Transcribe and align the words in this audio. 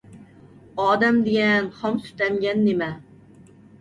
ئادەم 0.83 1.19
دېگەن 1.27 1.67
خام 1.81 1.99
سۈت 2.07 2.25
ئەمگەن 2.29 2.67
نېمە. 2.67 2.89